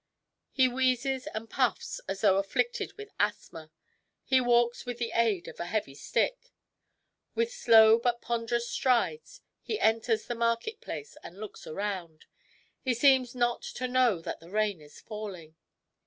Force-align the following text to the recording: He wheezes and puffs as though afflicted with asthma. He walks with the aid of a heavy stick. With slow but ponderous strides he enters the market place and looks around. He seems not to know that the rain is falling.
He 0.51 0.67
wheezes 0.67 1.27
and 1.27 1.47
puffs 1.47 1.99
as 2.07 2.21
though 2.21 2.37
afflicted 2.37 2.93
with 2.97 3.11
asthma. 3.19 3.71
He 4.23 4.41
walks 4.41 4.83
with 4.83 4.97
the 4.97 5.11
aid 5.13 5.47
of 5.47 5.59
a 5.59 5.67
heavy 5.67 5.93
stick. 5.93 6.49
With 7.35 7.53
slow 7.53 7.99
but 7.99 8.19
ponderous 8.19 8.67
strides 8.67 9.41
he 9.61 9.79
enters 9.79 10.25
the 10.25 10.33
market 10.33 10.81
place 10.81 11.17
and 11.21 11.37
looks 11.39 11.67
around. 11.67 12.25
He 12.81 12.95
seems 12.95 13.35
not 13.35 13.61
to 13.61 13.87
know 13.87 14.21
that 14.21 14.39
the 14.39 14.49
rain 14.49 14.81
is 14.81 14.99
falling. 14.99 15.55